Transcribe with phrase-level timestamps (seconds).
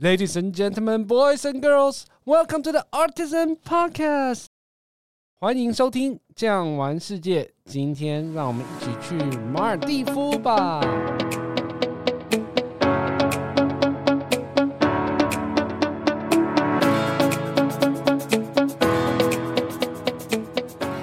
[0.00, 4.44] Ladies and gentlemen, boys and girls, welcome to the Artisan Podcast。
[5.40, 7.42] 欢迎收听《酱玩世界》。
[7.64, 9.16] 今天，让我们一起去
[9.52, 10.80] 马尔地夫吧。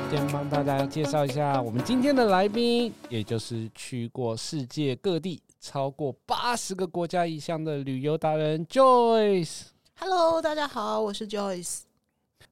[0.09, 5.41] 先帮大家介绍一下我们今天的来宾，也就是去过世界各地。
[5.65, 9.61] 超过八十个国家以上的旅游达人 Joyce。
[9.99, 11.79] Hello，大家好，我是 Joyce。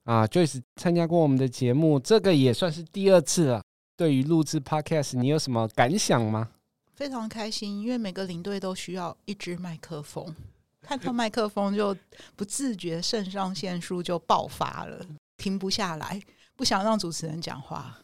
[0.06, 3.62] 啊，Joyce 参加过我们的节目，这个也算是第二次了。
[3.96, 6.50] 对于录制 Podcast，你有什么感想吗？
[6.96, 10.34] 非常开心，因为每个领队都需要一支麦克风，
[10.82, 11.96] 看到麦克风就
[12.36, 15.06] 不自觉肾上腺素就爆发了，
[15.38, 16.20] 停不下来，
[16.56, 17.96] 不想让主持人讲话。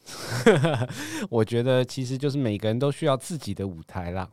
[1.32, 4.30] 我觉得其实就是每个人都需要自己的舞台啦。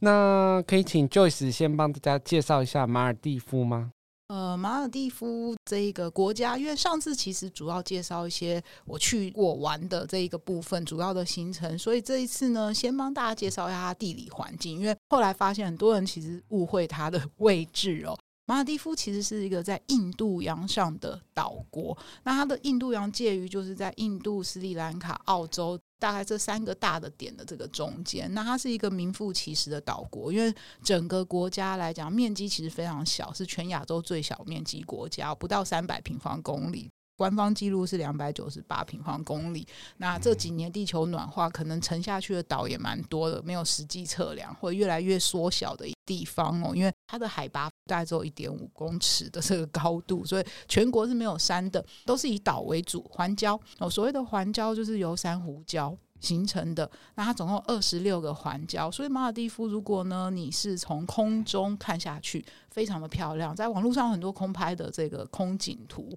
[0.00, 3.92] 那可以请 Joyce 先帮大家介绍一下马尔地夫吗？
[4.28, 18.18] 呃，马尔地夫这一个国家，因为上次其实主要介绍一些我去过玩的这一个部分，主要的行程，所以这一次呢，先帮大家介绍一下它地理环境，因为后来发现很多人其实误会它的位置哦。
[18.48, 28.32] 马尔地夫其实是一个在印度洋上的岛国，那它的印度洋介于就是在印度、斯里兰卡、澳洲大概这三个大的点的这个中间。
[28.34, 36.90] 那它是一个名副其实的岛国，因为整个国家来讲面积其实非常小，是全亚洲最小面积国家，不到三百平方公里。
[37.16, 39.66] 官方记录是两百九十八平方公里。
[39.96, 46.72] 那这几年地球暖化，可能沉下去的岛也蛮多的，没有实际测量，会越来越缩小的地方哦。
[46.74, 53.88] 因为它的海拔大概只有一点五公尺的这个高度，所以全国是没有山的，都是以岛为主，环礁哦。
[53.88, 56.90] 所谓的环礁就是由珊瑚礁形成的。
[57.14, 66.14] 那它总共二十六个环礁，所以马尔地夫如果呢你是从空中看下去，非常的漂亮，在网络上很多空拍的这个空景图。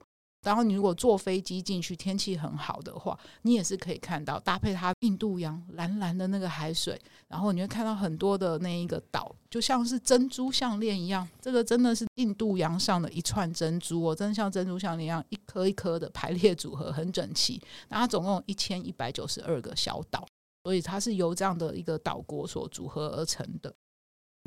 [0.49, 11.29] 然后你如果坐飞机进去，天气很好的话，你也是可以看到搭配它印度洋蓝蓝的那个海水，然后你会看到很多的那一个岛，就像是珍珠项链一样。
[11.39, 17.61] 这个真的是印度洋上的一串珍珠哦，真的像珍珠项链一样，一颗一颗的排列组合很整齐。
[17.89, 20.25] 那它总共有一千一百九十二个小岛，
[20.63, 23.71] 所以它是由这样的一个岛国所组合而成的。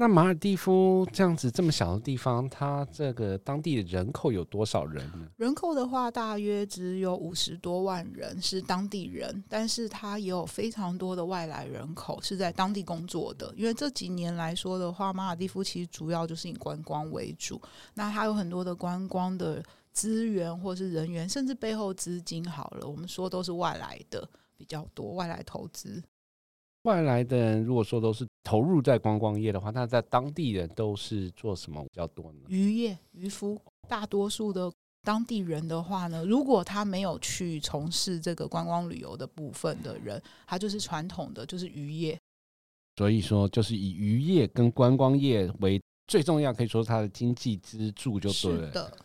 [0.03, 5.29] 那马尔蒂夫这样子这么小的地方，它这个当地的人口有多少人呢？
[5.37, 13.55] 人口的话，大约只有五十多万人是当地人，但是它也有非常多的外来人口是在当地工作的。
[13.57, 17.63] 因为这几年来说的话，马尔蒂夫其实主要就是以观光为主，
[17.95, 26.03] 那它有很多的观光的资源或是人员，甚至背后资金好了，我们说都是外来的比较多，外来投资。
[26.83, 32.41] 外来的人如果说都是投入在观光业的话，那在当地人都是做什么比较多呢？
[32.49, 34.73] 渔业、渔夫，大多数的
[35.03, 42.19] 当地人的话呢，如果他没有去从事这个观光旅游的部分的人，他就是传统的，就是渔业。
[42.97, 48.67] 所以说，就是以渔业跟观光业为最重要，可以说它的经济支柱就对了。
[48.67, 48.99] 是的。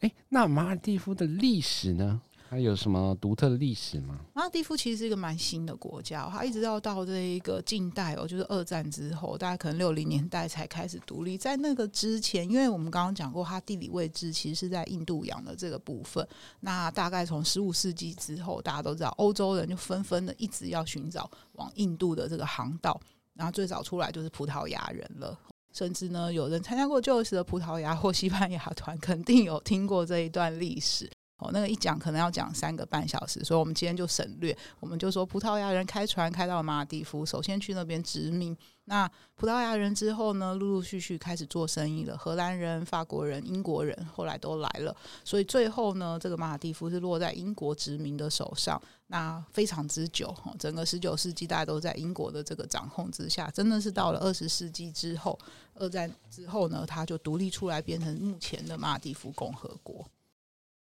[0.00, 2.20] 诶，那马尔蒂夫的历史呢？
[2.50, 4.18] 它有什么独特的历史吗？
[4.34, 11.38] 马尔地夫其实是一个蛮新的国家，它一直要到这一个近代哦，就是二战之后，大概可能六零年代才开始独立。
[11.38, 16.26] 在那个之前，因为我们刚刚讲过，它地理位置其实是在印度洋的这个部分。
[16.58, 23.00] 那大概从十五世纪之后，大家都知道，欧洲人就纷纷的一直要寻找往印度的这个航道。
[23.34, 25.38] 然后最早出来就是葡萄牙人了，
[25.72, 31.08] 甚至呢，有人参加过旧时的葡萄牙或西班牙团，肯定有听过这一段历史。
[31.40, 34.56] 哦，那个一讲可能要讲三个半小时，所以我们今天就省略。
[34.78, 38.56] 我们就说葡萄牙人开船开到马尔地夫，首先去那边殖民。
[38.84, 42.18] 那葡萄牙人之后呢，陆陆续续开始做生意了。
[42.18, 48.80] 荷兰人、法国人、英国人后来都来了，所以最后呢，这个马尔地夫是落在英国殖民的手上。
[49.06, 55.38] 那非常之久，整个十九世纪大家都在英国的这个掌控之下，真的是到了二十世纪之后，
[55.74, 60.04] 二战之后呢，它就独立出来，变成目前的马尔地夫共和国。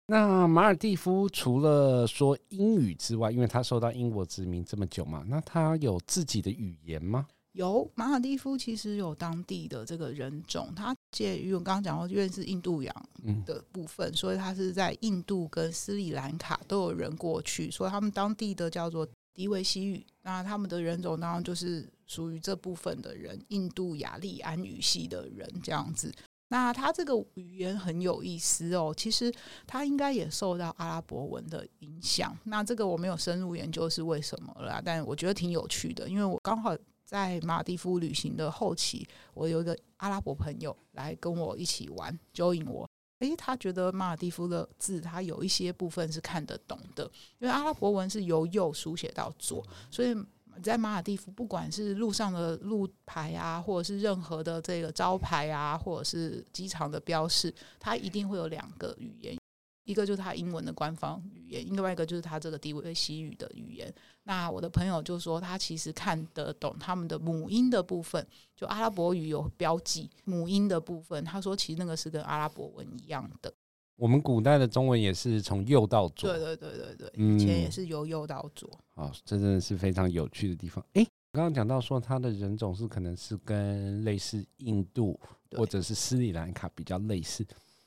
[0.09, 7.27] 那马尔蒂夫除了说英语之外，因为他受到英国殖民这么久嘛，那他有自己的语言吗？
[7.53, 13.09] 有，马尔蒂夫其实有当地的这个人种，他介于我刚刚讲过，因为是印度洋
[13.45, 26.13] 的部分，嗯、所以他是在印度跟斯里兰卡都有人过去，所以他们当地的叫做迪维西语，那他们的人种当然就是属于这部分的人，印度雅利安语系的人这样子。
[26.49, 29.33] 那他这个语言很有意思哦，其实
[29.67, 32.37] 他应该也受到阿拉伯文的影响。
[32.45, 42.89] 那这个我没有深入研究是为什么了，但我觉得挺有趣的，因为我刚好在马尔地夫旅行的后期，我有一个阿拉伯朋友来跟我一起玩，join 我。
[43.21, 47.05] 诶，他觉得马尔地夫的字，他有一些部分是看得懂的，
[47.39, 50.15] 因为阿拉伯文是由右书写到左，所以
[50.63, 59.37] 在马尔地夫，不管是路上的路牌啊，或者是任何的这个招牌啊，或者是机场的标示，它一定会有两个语言。
[59.85, 63.93] 一个就是它英文的官方语言，另外一个就是它这个迪维西语的语言。
[64.25, 68.27] 那我的朋友就说，他其实看得懂他们的母音的部分，
[68.57, 71.25] 就阿拉伯语有标记母音的部分。
[71.25, 73.55] 他说，其实那个是跟阿拉伯文一样的。
[73.97, 78.71] 我们古代的中文也是从右到左，对对对对对，以前也是由右到左。
[78.95, 80.85] 哦，这真的是非常有趣的地方。
[80.93, 85.19] 诶，刚刚讲到说，他的人种是可能是跟类似印度
[85.53, 87.47] 或者是斯里兰卡比较类似。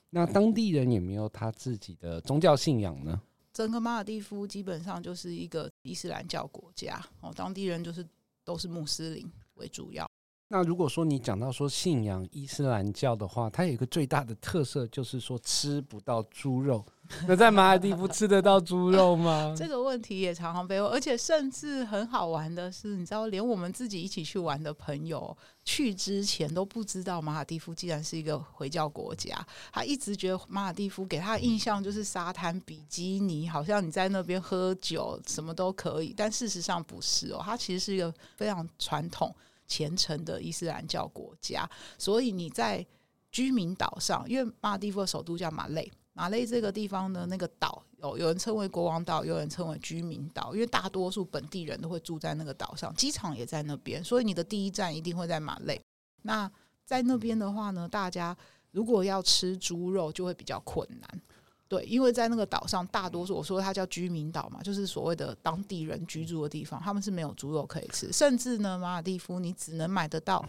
[0.10, 3.22] 那当地人有没有他自己的宗教信仰呢？
[3.54, 8.04] 整个马尔蒂夫基本上就是一个伊斯兰教国家哦，当地人就是
[8.44, 10.09] 都是穆斯林为主要。
[10.52, 16.84] 那如果说你讲到说信仰伊斯兰教的话，它有一个最大的特色就是说吃不到猪肉。
[17.28, 19.54] 那在马尔地夫吃得到猪肉吗？
[19.58, 29.46] 这个问题也常常被问，而且甚至很好玩的是，你知道，连我们自己一起去玩的朋友去之前都不知道马尔地夫竟然是一个回教国家。
[29.72, 39.32] 他一直觉得马尔地夫给他的印象就是沙滩、比基尼，好像你在那边喝酒什么都可以，但事实上不是哦，它其实是一个非常传统。
[39.70, 42.86] 虔诚的伊斯兰教国家，所以你在
[43.32, 55.80] 居民岛上，因为马尔地夫的首都叫马累，马累这个地方的那个岛有有人称为国王岛，有人称为居民岛，因为大多数本地人都会住在那个岛上，机场也在那边，所以你的第一站一定会在马累。
[56.24, 56.52] 那
[56.84, 58.36] 在那边的话呢，大家
[58.72, 61.22] 如果要吃猪肉，就会比较困难。
[61.70, 70.44] 对，因为在那个岛上，大多数我说它叫居民岛嘛，就是所谓的当地人居住的地方，他们是没有猪肉可以吃，甚至呢，马尔地夫你只能买得到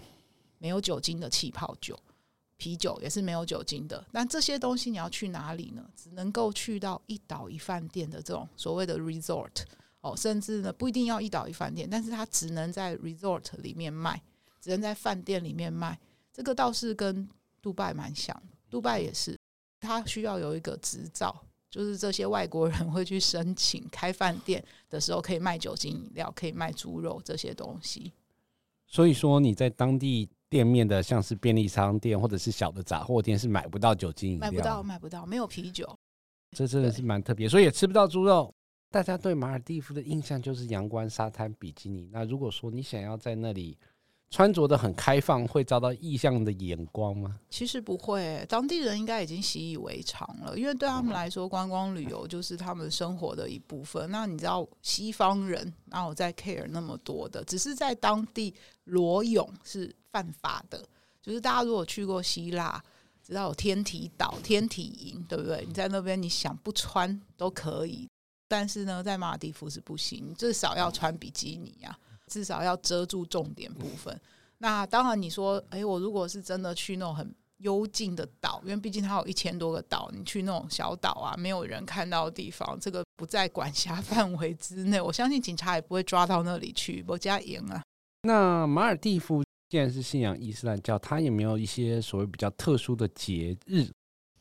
[0.56, 1.94] 没有酒精的气泡酒，
[2.56, 4.02] 啤酒也是没有酒精的。
[4.10, 5.84] 但这些东西你要去哪里呢？
[5.94, 9.64] 只能够去到一岛一饭店的这种所谓的 resort
[10.00, 14.18] 哦，甚至呢不一定要一岛一饭店，但是它只能在 resort 里面卖，
[14.58, 16.00] 只能在饭店里面卖。
[16.32, 17.28] 这个倒是跟
[17.60, 19.38] 杜拜蛮像，杜拜也是。
[19.80, 21.34] 他需要有一个执照，
[21.70, 28.12] 就是这些外国人会去申请开饭店的时候，可以卖酒精饮料，可以卖猪肉这些东西。
[28.86, 35.96] 所以说你在当地店面的，像是便利商店或者是小的杂货店，是买不到酒精饮料，买不到，买不到，没有啤酒。
[36.50, 38.52] 这真的是蛮特别，所以也吃不到猪肉。
[38.90, 42.08] 大家对马尔蒂夫的印象就是阳光、沙滩、比基尼。
[42.12, 43.78] 那如果说你想要在那里，
[44.30, 47.36] 穿着的很开放，会遭到异样的眼光吗？
[47.50, 54.08] 其实不会，当地人应该已经习以为常了，因为对他们来说，观光旅游就是他们生活的一部分。
[54.08, 57.42] 那你知道，西方人哪有在 care 那么多的？
[57.44, 58.54] 只是在当地
[58.84, 60.80] 裸泳是犯法的，
[61.20, 62.80] 就是大家如果去过希腊，
[63.26, 65.64] 知道有天体岛、天体营，对不对？
[65.66, 68.08] 你在那边你想不穿都可以，
[68.46, 71.98] 但是呢，在马尔地夫是不行，至少要穿比基尼呀、
[72.30, 74.18] 至少要遮住重点部分。
[74.58, 87.04] 那当然，你说，诶，我如果是真的去那种很幽静的岛，因为毕竟它有一千多个岛，你去那种小岛啊，没有人看到的地方，这个不在管辖范围之内，我相信警察也不会抓到那里去。
[87.08, 87.82] 我家赢啊。
[88.22, 93.88] 那马尔地夫既然是信仰伊斯兰教，它有没有一些所谓比较特殊的节日？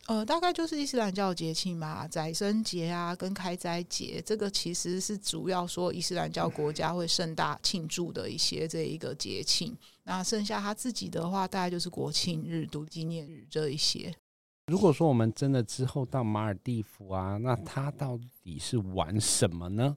[0.10, 9.78] 呃，大概就是伊斯兰教节庆嘛，宰牲节啊，跟开斋节，这个其实是主要说伊斯兰教国家会盛大庆祝的一些这一个节庆。
[10.06, 14.12] 那剩下他自己的话，大概就是国庆日、独立纪念日这一些。
[14.66, 19.96] 如果说我们真的之后到马尔地夫啊，那他到底是玩什么呢？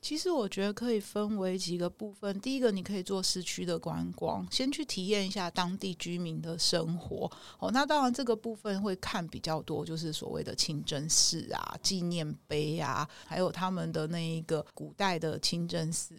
[0.00, 2.40] 其实我觉得可以分为几个部分。
[2.40, 7.30] 第一个，你可以做市区的观光，先去体验一下当地居民的生活。
[7.58, 16.14] 哦，那当然这个部分会看比较多，就是所谓的清真寺啊、纪念碑啊，还有他们的那一个古代的清真寺。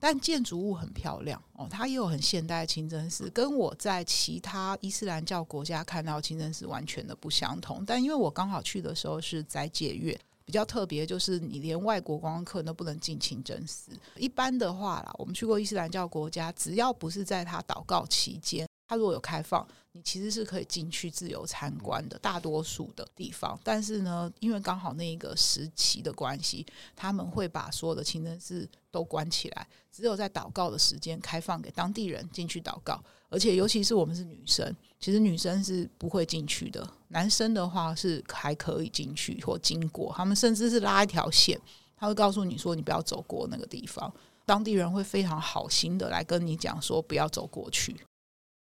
[0.00, 7.84] 但建筑物很漂亮哦，它也有很现代的清真寺，跟我在其他伊斯兰教国家看到清真寺完全的不相同。
[7.86, 10.20] 但因为我刚好去的时候是斋戒月。
[10.52, 13.90] 比较特别就是你连外国观光客都不能进清真寺。
[14.16, 22.18] 一般的话啦，我们去过伊斯兰教国家，只要不是在他祷告期间，他如果有开放，你其实是可以进去自由参观的。
[22.18, 33.02] 大多数的地方，但是呢，因为刚好那一个时期的关系，他们会把所有的清真寺都关起来，只有在祷告的时间开放给当地人进去祷告。
[33.32, 36.86] 而且，尤其是我们是女生，其实女生是不会进去的。
[37.08, 41.58] 男生的话是还可以进去或经过，他们甚至是拉一条线，
[41.96, 44.12] 他会告诉你说你不要走过那个地方。
[44.44, 47.96] 当地人会非常好心的来跟你讲说不要走过去。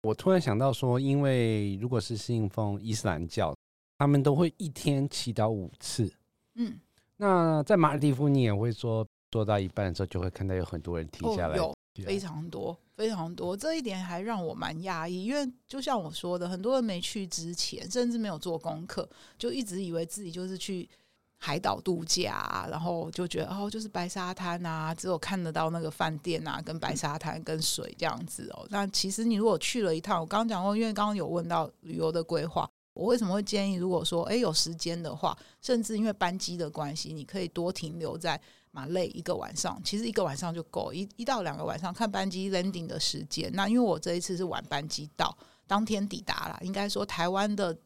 [0.03, 3.55] 我突然想到说，因为如果是信奉伊斯兰教，
[3.99, 6.13] 他们都会一天祈祷五次。
[6.55, 6.79] 嗯，
[7.17, 13.57] 那在马尔蒂夫，你也会说做到一半的时候，就会看到有很多人停下来，哦，有非常多非常多。
[13.57, 20.89] 这一点还让我蛮讶异，因为就像我说的，很多人没去之前，甚至没有做功课，就一直以为自己就是去。
[21.39, 28.67] 海岛度假，然后就觉得哦，就是白沙滩啊，只有看得到那个饭店啊，跟白沙滩跟水这样子哦。
[28.71, 38.41] 那其实你如果去了一趟，我刚刚讲过，因为刚刚有问到旅游的规划，我为什么会建议，如果说诶有时间的话，甚至因为班机的关系，你可以多停留在
[38.77, 43.51] 马累一个晚上，其实一个晚上就够，一一到两个晚上看班机 landing 的时间。
[43.55, 47.77] 那因为我这一次是晚班机到，当天抵达了，应该说台湾的。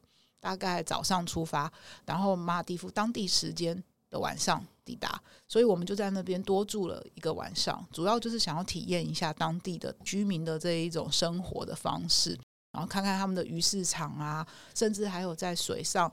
[0.43, 1.71] 大概早上出发，
[2.07, 3.77] 然后马尔地夫当地时间
[4.09, 12.31] 的晚上抵达，所以我们就在那边多住了一个晚上，主要就是想要体验一下当地的居民的这一种生活的方式，
[12.73, 16.11] 然后看看他们的鱼市场啊，甚至还有在水上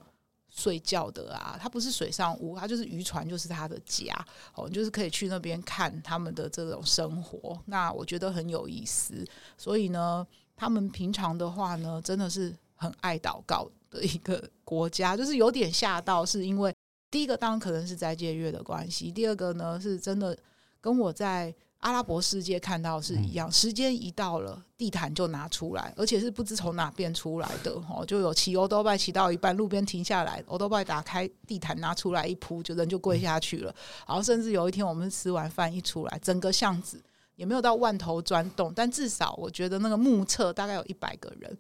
[0.58, 4.14] 睡觉的啊，它不是水上屋，它就是渔船，就是他的家
[4.56, 9.26] 哦，就是可以去那边看他们的这种生活，那我觉得很有意思。
[9.58, 13.70] 所以呢，他们平常的话呢，真的是很爱祷告。
[13.90, 16.76] 的一个国家，就是有点吓到，是因为
[17.10, 20.38] 第一个当然可能是斋戒月的关系，第二个呢是真的
[20.82, 21.56] 跟我在
[21.88, 33.74] 阿拉伯世界看到是一样，时间一到了，地毯就拿出来，而且是不知从哪边出来的哦，就有骑欧多拜骑到一半，路边停下来，欧多拜打开地毯拿出来一铺，就人就跪下去了，
[34.06, 37.02] 然后甚至有一天我们吃完饭一出来，整个巷子
[37.38, 41.58] 也没有到万头钻洞，但至少我觉得那个目测大概有一百个人。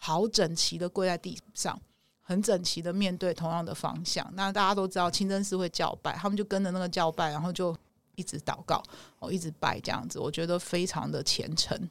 [0.00, 1.76] 好整齐的跪在地上，
[2.20, 4.24] 很整齐的面对同样的方向。
[4.34, 7.76] 那大家都知道清真寺会叫拜，他们就跟着那个叫拜，然后就
[8.18, 8.82] 一直祷告，
[9.20, 10.18] 哦，一直拜这样子。
[10.18, 11.88] 我觉得非常的虔诚。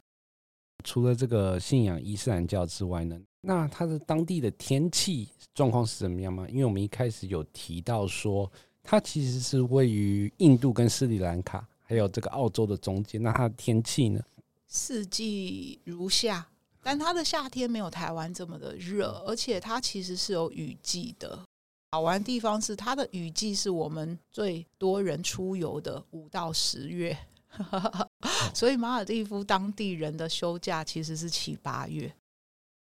[0.84, 6.46] 除了这个信仰伊斯兰教之外呢，那它的当地的天气状况是怎么样吗？
[6.48, 8.48] 因为我们一开始有提到说，
[8.82, 13.20] 它其实是位于印度跟斯里兰卡还有这个澳洲的中间。
[13.22, 14.20] 那它的天气呢？
[14.66, 16.46] 四季如夏。
[16.80, 21.38] 但它的夏天没有台湾这么的热，而且它其实是有雨季的。
[21.90, 27.16] 好玩的地方是它的雨季是我们最多人出游的五到十月，
[28.54, 32.12] 所以马尔蒂夫当地人的休假其实是七八月。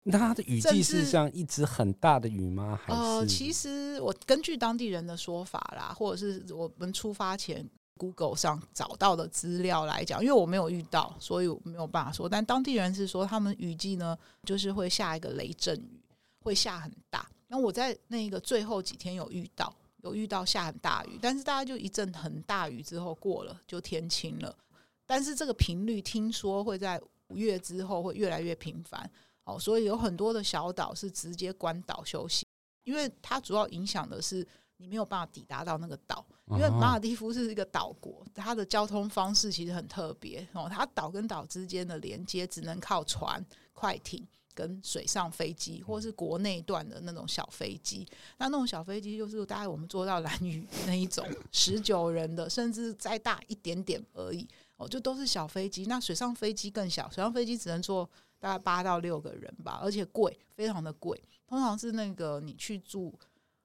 [0.04, 2.80] 那它的雨季是像一直很大的雨吗？
[2.84, 3.00] 还是？
[3.00, 7.70] 呃，其实我根据当地人的说法啦，或者是我们出发前。
[7.98, 12.28] Google 上找到的资料来讲，因为我没有遇到，所以我没有办法说。
[12.28, 16.02] 但当地人是说，他们雨季呢，就是会下一个雷阵雨，
[16.40, 17.30] 会下很大。
[17.52, 24.58] 那我在那个最后几天有遇到，有遇到下很大雨，但是大家就一阵很大雨之后过了，就天晴了。
[25.06, 29.12] 但是这个频率听说会在五月之后会越来越频繁，
[29.44, 32.48] 哦，所以有很多的小岛是直接关岛休息，
[32.86, 34.48] 因为它主要影响的是。
[34.78, 40.68] 你没有办法抵达到那个岛，因为马尔地夫是一个岛国，它的交通方式其实很特别哦。
[40.68, 44.28] 它岛跟岛之间的连接只能靠船、快艇
[44.62, 48.08] 跟水上飞机，或是国内段的那种小飞机。
[48.38, 55.86] 那那种小飞机就是大概我们坐到蓝屿那一种 十九人的，甚至再大一点点而已哦，就都是小飞机。
[55.86, 58.08] 那水上飞机更小，水上飞机只能坐
[58.40, 61.20] 大概八到六个人吧，而且贵，非常的贵。
[61.48, 63.18] 通常是那个你去住。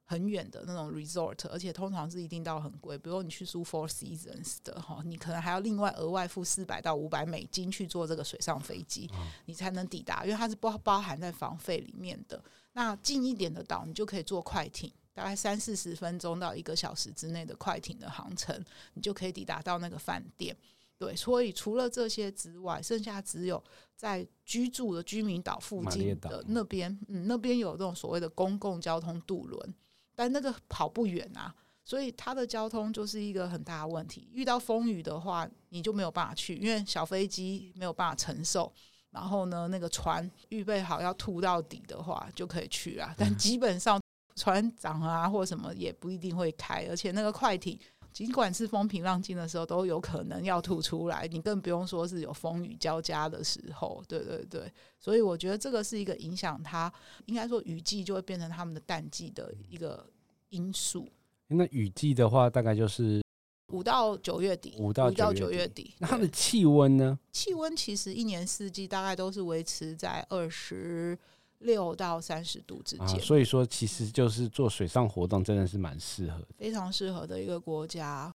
[0.08, 2.96] 很远的那种 resort，而且通常是一定到很贵。
[2.96, 9.10] 比如你去住 Four Seasons 的哈，你可能还要另外额外付四百到五百美金去坐这个水上飞机，
[9.46, 12.40] 你才能抵达，因为它是包包含在房费里面的。
[12.72, 20.56] 那近一点的岛，你就可以坐快艇，大概三四十分钟到一个小时之内的快艇的航程，你就可以抵达到那个饭店。
[20.98, 23.62] 对，所以除了这些之外，剩下只有
[23.96, 29.74] 在居住的居民岛附近的那边，嗯，那边有这种所谓的公共交通渡轮。
[30.16, 31.54] 但那个跑不远啊，
[31.84, 34.28] 所以它的交通就是一个很大的问题。
[34.32, 38.72] 遇到风雨的话，你就没有办法去，因为小飞机没有办法承受。
[39.10, 43.14] 然后呢，那个船预备好要吐到底的话，就可以去啊。
[43.16, 44.00] 但基本上
[44.34, 47.78] 船长啊或什么也不一定会开，而且那个快艇，
[48.16, 51.28] 尽管是风平浪静的时候，都有可能要吐出来。
[51.30, 54.02] 你更不用说是有风雨交加的时候。
[54.08, 56.90] 对对对，所以我觉得这个是一个影响它，
[57.26, 60.08] 应该说雨季就会变成他们的淡季的一个
[60.48, 61.06] 因素。
[61.48, 63.22] 那雨季的话，大概就是
[63.70, 65.92] 五到九月底，五到九月底。
[65.98, 67.18] 那它的气温呢？
[67.32, 71.18] 气温其实一年四季大概都是维持在二十。
[71.60, 78.32] 六到三十度之间，啊，所以说其实就是做水上活动真的是蛮适合的，非常适合的一个国家。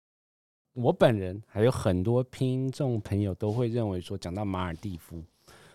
[0.74, 5.24] 我本人还有很多听众朋友都会认为说，讲到马尔蒂夫，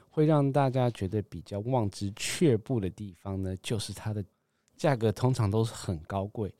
[0.09, 4.23] 会让大家觉得比较望之却步的地方呢，就是它的
[4.77, 6.53] 价格通常都是很高贵。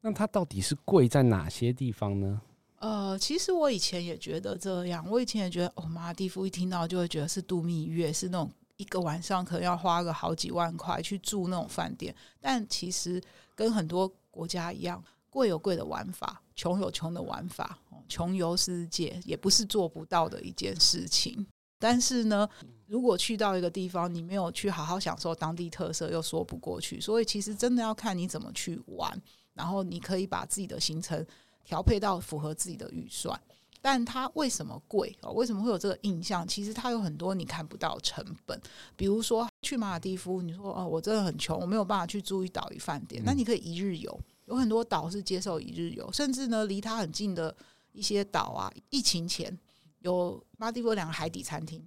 [0.00, 2.40] 那它到底是贵在哪些地方呢？
[2.78, 12.14] 呃，其实我以前也觉得这样，我以前也觉得哦，马尔蒂夫一听到就会觉得是度蜜月，是那种一个晚上可能要花个好几万块去住那种饭店。
[12.40, 13.22] 但其实
[13.54, 21.46] 跟很多国家一样，贵有贵的玩法，穷有穷的玩法，穷游世界也不是做不到的一件事情。
[21.78, 22.48] 但是呢，
[22.86, 27.00] 如果去到一个地方，你没有去好好享受当地特色，又说不过去。
[27.00, 29.20] 所以其实真的要看你怎么去玩，
[29.52, 31.26] 然后你可以把自己的行程。
[31.62, 33.38] 调配到符合自己的预算，
[33.80, 35.32] 但它为什么贵哦？
[35.32, 36.46] 为什么会有这个印象？
[36.46, 38.60] 其实它有很多你看不到成本，
[38.96, 47.54] 比如说去马尔地夫，你说哦，我真的很穷，我没有办法去住一岛屿饭店，那你可以一日游，有很多岛是接受一日游，甚至呢，离它很近的
[47.92, 49.58] 一些岛啊，疫情前
[50.00, 51.86] 有马尔地夫有两个海底餐厅。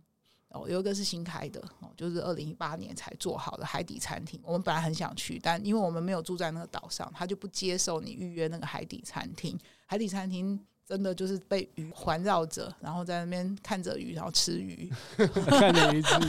[0.49, 4.39] 哦，有一个是新开的，哦，就是二零一八年才做好的海底餐厅。
[4.43, 9.59] 我们本来很想去，但因为我们没有住在那个岛上，他就不接受你预约那个海底餐厅。
[9.87, 10.63] 海底餐厅。
[10.85, 14.91] 真的就是被鱼环绕着，然后在那边看着鱼，然后吃鱼，
[15.47, 16.19] 看着鱼吃，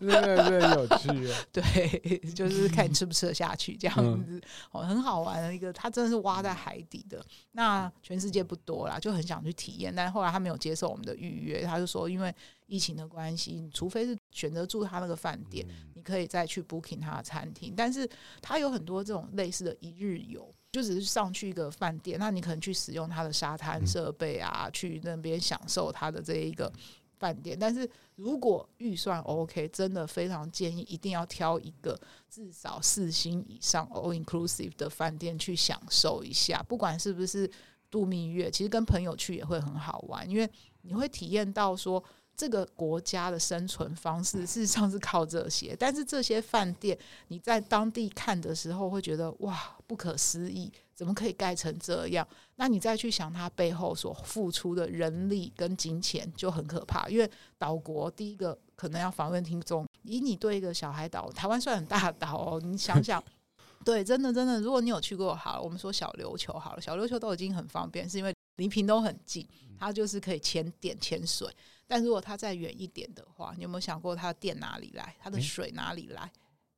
[0.00, 1.08] 真的真的有趣。
[1.52, 4.40] 对，就是看你吃不吃得下去这样子，
[4.72, 5.72] 哦，很好玩的一个。
[5.72, 9.94] 它真的是挖在海底的，那全世界不多啦，就很想去体验。
[9.94, 12.34] 但是后来他没有接受我们的预约，他就说因为
[12.66, 15.64] 疫情的关系，除非是选择住他那个饭店，
[15.94, 17.74] 你可以再去 booking 他的餐厅。
[17.76, 18.08] 但是
[18.42, 20.52] 他有很多这种类似的一日游。
[20.72, 26.72] 就只是上去一个饭店，那你可能去使用它的沙滩设备啊，嗯、去那边享受它的这一个
[27.18, 27.56] 饭店。
[27.58, 31.98] 但是如果预算 OK，真的非常建议一定要挑一个
[32.28, 36.62] 至少四星以上 all inclusive 的饭店去享受一下。
[36.68, 37.50] 不管是不是
[37.90, 40.48] 度蜜月，其实跟朋友去也会很好玩，因为
[40.82, 42.02] 你会体验到说。
[42.40, 52.26] 这个国家的生存方式事实上是靠这些，但是这些饭店你在当地看的时候会觉得哇，不可思议，怎么可以盖成这样？
[52.56, 57.10] 那你再去想它背后所付出的人力跟金钱就很可怕。
[57.10, 63.22] 因为岛国第一个可能要访问听众，以你对一个小海岛，台湾算很大岛哦，你想想，
[63.84, 69.46] 对，真的真的，如果你有去过，好了，我们说小琉球好了，小琉球都已经很方便，是因为离屏东很近，
[69.78, 71.46] 它就是可以潜点潜水。
[71.90, 75.16] 但如果它再远一点的话，你有没有想过它的电哪里来？
[75.18, 76.30] 它的水哪里来？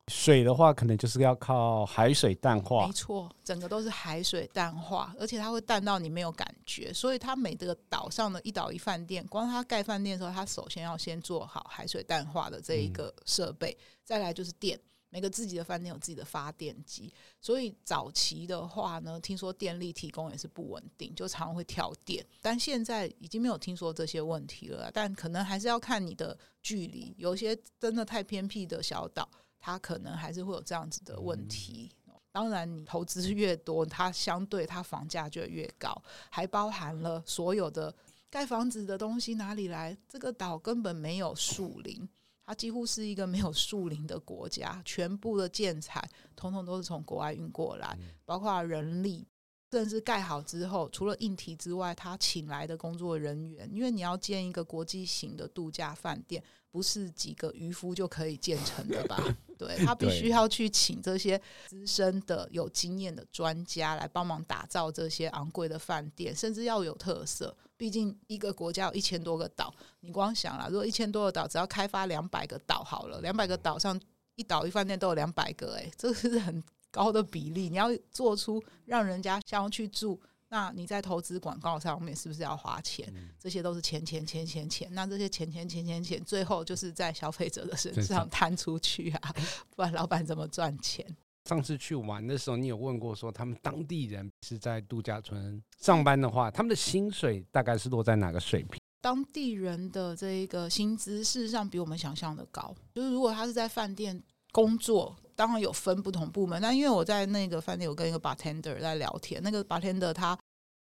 [0.07, 2.87] 水的话，可能就是要靠海水淡化。
[2.87, 6.91] 没错，整个都是海水淡化，而且它会淡到你没有感觉。
[6.91, 14.79] 所以它每个岛上的一岛一饭店，光它盖饭店的时候，它首先要先做好海水淡化的这一个设备，嗯、再来就是电。
[15.13, 22.25] 每个自己的饭店有自己的发电机，所以早期的话呢，听说电力提供也是不稳定，就常常会跳电。
[22.41, 31.91] 但现在已经没有听说这些问题了，但可能还是要看你的距离，有些真的太偏僻的小岛，它可能还是会有这样子的问题。
[32.31, 35.95] 当然，你投资越多，它相对它房价就越高，
[36.31, 37.93] 还包含了所有的
[38.31, 39.95] 盖房子的东西哪里来？
[40.09, 42.09] 这个岛根本没有树林。
[42.45, 46.03] 它几乎是一个没有树林的国家，全部的建材
[46.35, 49.25] 统统都是从国外运过来，包括人力，
[49.71, 59.23] 甚至盖好之后，除了硬体之外，他请来的工作人员，因为你要建一个国际型的度假饭店，不是几个渔夫就可以建成的吧？
[59.57, 67.55] 对， 他必须要去请这些资深的、有经验的专家来帮忙打造这些昂贵的饭店，甚至要有特色。
[67.75, 73.99] 毕竟一个国家有一千多个岛，你光想了，如果一千多个岛，只要开发两百个岛好了，两百个岛上
[74.35, 77.69] 一岛一饭店都有两百个，哎，这是很高的比例。
[77.69, 80.21] 你要做出让人家想要去住，
[80.53, 83.11] 那你在投资广告上面是不是要花钱？
[83.39, 84.87] 这些都是钱钱钱钱钱。
[84.91, 89.33] 那这些钱钱钱钱钱，最后就是在消费者的身上摊出去啊，
[89.75, 91.03] 不然老板怎么赚钱？
[91.45, 98.79] 上次去玩的时候，你有问过说他们当地人是在度假村上班的话，他们的薪水大概是落在哪个水平？
[99.01, 102.75] 当地人的这一个薪资事实上比我们想象的高。
[102.93, 106.61] 就是如果他是在饭店工作，当然有分不同部门。
[106.61, 110.37] 但因为我在那个饭店，我跟一个 bartender 在聊天，那个 bartender 他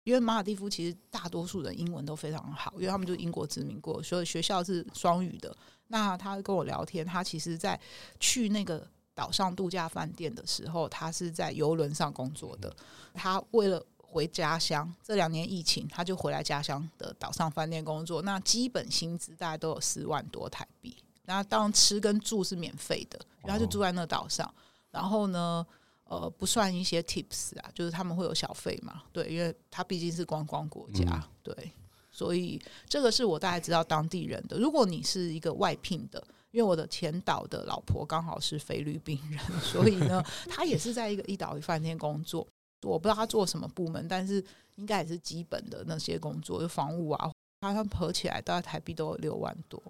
[0.04, 5.56] 因为马尔地夫其实大多数人英文都非常好，因为他们就英国殖民过，所以学校是双语的。
[5.88, 7.80] 那他跟我聊天，他其实在
[8.20, 8.88] 去那个。
[9.16, 12.76] 岛上度假饭店的时候，他是在游轮上工作的。
[13.14, 18.24] 他为了回家乡，这两年疫情，他就回来家乡的岛上饭店工作。
[18.24, 20.98] 那基本薪资大概都有四万多台币。
[21.26, 24.52] 那当然吃跟住是免费的，然后就住在那岛上。
[24.92, 25.66] 然后呢，
[26.04, 31.72] 呃，不算一些 tips 啊，就是他们会有小费嘛，对，因为它毕竟是观光国家，嗯、对，
[32.12, 34.60] 所以这个是我大概知道当地人的。
[34.60, 42.46] 如果你是一个外聘的，因为我的前岛的老婆刚好是菲律宾人，所以呢，她也是在一个一岛一饭店工作。
[42.84, 44.44] 我不知道她做什么部门，但是
[44.76, 47.32] 应该也是基本的那些工作，就房屋啊，
[47.62, 49.82] 他们合起来大概台币都有六万多。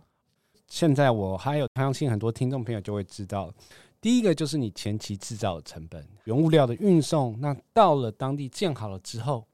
[0.73, 3.53] 现在我还有相信很多听众朋友就会知道。
[4.01, 9.45] 第一个就是你前期制造的成本，原物料的运送，那到了当地建好了之后，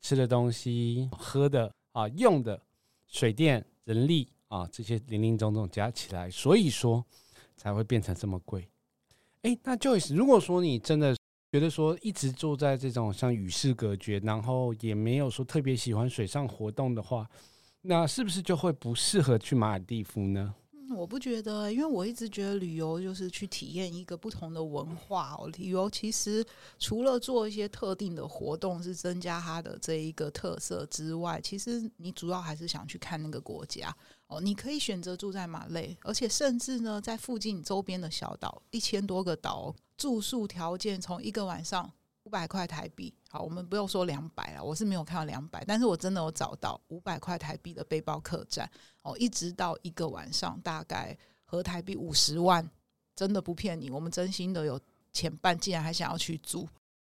[0.00, 2.58] 吃的东西、喝的啊、用的
[3.06, 7.04] 水电、人力啊这些零零总总加起来，所以说
[7.58, 8.66] 才会变成这么贵。
[9.42, 11.14] 诶，那 Joyce，如果说你真的
[11.52, 17.28] 觉得说一直住在这种像与世隔绝，然后也没有说特别喜欢水上活动的话，
[17.86, 20.54] 那是不是就会不适合去马尔地夫呢？
[20.96, 25.50] 我不觉得，因为我一直觉得旅游就是去体验一个不同的文化哦。
[25.58, 26.44] 旅游其实
[26.78, 33.94] 除了做一些特定的活动，是增加它的这一个特色之外，其实你主要还是想去看那个国家
[34.28, 34.40] 哦。
[34.40, 41.90] 你可以选择住在马累，而且甚至呢，在附近周边的小岛，一千多个岛，住宿条件从一个晚上
[42.24, 43.12] 五百块台币。
[43.30, 48.68] 好，我们不用说两百了，我是没有看到两百，但是我真的有找到五百块台币的背包客栈。
[49.02, 52.68] 哦，一直到一个晚上大概合台币五十万，
[53.14, 54.80] 真的不骗你，我们真心的有
[55.12, 56.66] 前半竟然还想要去租，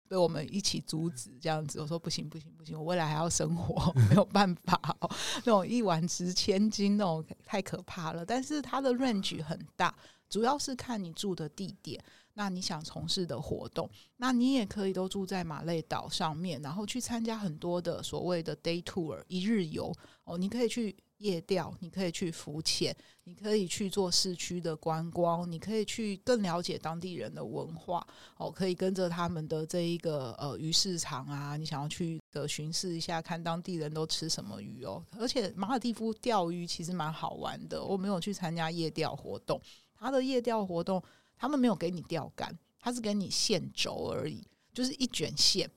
[0.07, 9.93] 被我们一起阻止这样子，我说不行不行不行，我未来还要生活， 没有办法哦，那种一晚值千金那种太可怕了，但是它的 range 很大，
[10.33, 12.03] 主要是看你住的地点。
[12.35, 19.93] 那你想从事的活动，那你也可以都住在马累岛上面，然后去参加很多的所谓的 day tour 一日游
[20.23, 20.35] 哦。
[20.35, 28.03] 你可以去夜钓，你可以去浮潜，你可以去做市区的观光，你可以去更了解当地人的文化
[28.37, 28.49] 哦。
[28.49, 35.05] 可以跟着他们的这一个呃鱼市场啊，你想要去的巡视一下，看当地人都吃什么鱼哦。
[35.19, 39.61] 而且马尔地夫钓鱼其实蛮好玩的，我没有去参加夜钓活动，
[40.03, 41.01] 他的夜钓活动。
[41.35, 44.41] 他们没有给你钓竿，他是给你线轴而已，
[44.73, 45.69] 就是一卷线，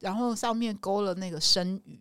[0.00, 1.98] 然后上面勾了那个生鱼，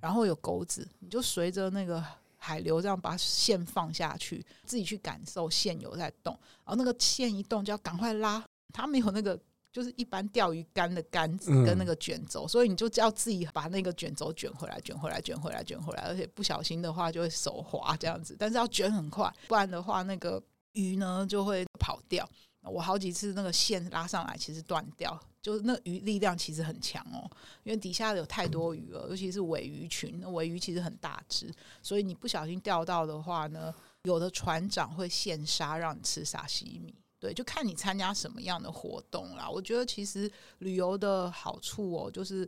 [0.00, 2.04] 然后有钩子，你就随着那个
[2.36, 9.38] 海流这样把线放下去，自己去感受线有在动，然后那个线一动就要赶快拉，它没有那个
[9.72, 20.42] 就是一般钓鱼竿的竿子跟那个卷轴，所以你就要自己把那个卷轴卷回来，卷回来，卷回来，卷回来，而且不小心的话就会手滑这样子，但是要卷很快，不然的话那个
[20.78, 22.28] 鱼呢就会跑掉。
[22.62, 27.30] 我好几次那个线拉上来，其实断掉，就是那鱼力量其实很强哦，
[27.62, 31.50] 因为底下有太多鱼了，尤其是尾鱼群，那尾鱼其实很大只，
[31.82, 39.48] 所以你不小心钓到的话呢，有的船长会现杀让你吃沙西米，对，就看你参加什么样的活动啦。
[39.48, 42.46] 我觉得其实旅游的好处哦，就是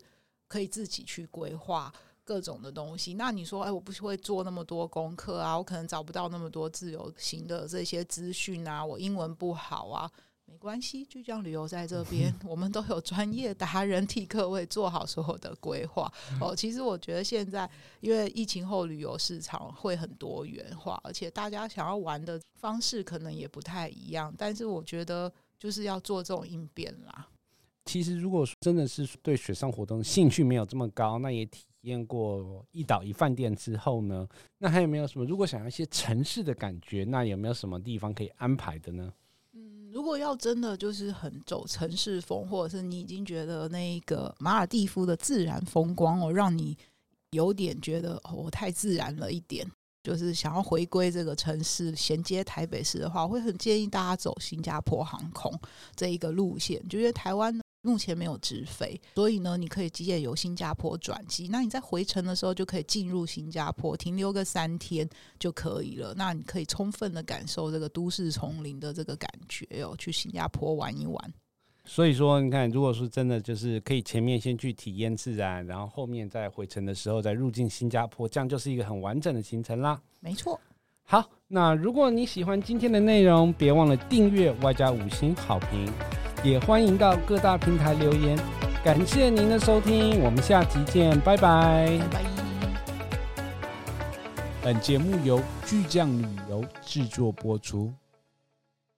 [0.49, 1.91] 可以自己去规划。
[2.31, 10.09] 各种的东西，那你说，哎，我不会做那么多功课啊，我可能找不到那么多自由行的这些资讯啊，我英文不好啊，
[10.45, 16.09] 没关系，巨匠旅游在这边， 我们都有专业达人替各位做好所有的规划
[16.41, 16.55] 哦。
[16.55, 27.27] 其实我觉得现在，因为疫情后旅游市场会很多元化，而且大家想要玩的方式可能也不太一样，但是我觉得就是要做这种应变啦。
[27.87, 35.25] 其实，如果真的是对水上活动兴趣没有这么高，那也体体验过一岛一饭店之后呢，那还有没有什么？
[35.25, 39.11] 如果想要一些城市的感觉，那有没有什么地方可以安排的呢？
[39.55, 46.77] 嗯，如果要真的就是很走城市风，或者是你已经觉得那个马尔地夫的自然风光哦，让你
[47.31, 49.67] 有点觉得哦太自然了一点，
[50.03, 55.51] 就是想要回归这个城市衔接台北市的话，我会很建议大家走新加坡航空
[55.97, 57.59] 这一个路线，就因为台湾。
[57.83, 61.49] 目前没有直飞，所以呢，你可以直接由新加坡转机。
[61.49, 66.15] 那你在回程的时候就可以进入新加坡，停留个三天就可以了。
[66.15, 71.35] 那你可以充分的感受这个都市丛林的这个感觉哦，去新加坡玩一玩。
[71.87, 80.01] 所以说，你看，如果说真的就是可以前面先去体验自然，然后后面再回程的时候再入境新加坡，这样就是一个很完整的行程啦。
[80.21, 80.61] 没错。
[81.03, 85.93] 好，那如果你喜欢今天的内容，别忘了订阅外加五星好评。
[86.45, 88.39] 也欢迎到各大平台留言，
[88.85, 91.99] 感谢您的收听，我们下集见，拜拜。
[92.13, 92.25] 拜拜。
[94.63, 97.93] 本节目由巨匠旅游制作播出。